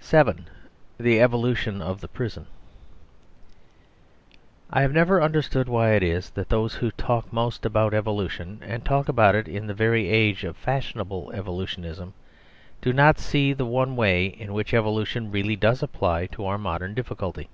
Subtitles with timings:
[0.00, 0.46] VII.
[0.98, 2.48] THE EVOLUTION OF THE PRISON
[4.70, 8.84] I have never understood why it is that those who talk most about evolution, and
[8.84, 12.12] talk it in the very age of fashionable evolutionism,
[12.80, 16.92] do not see the one way in which evolution really does apply to our modern
[16.92, 17.48] difficulty.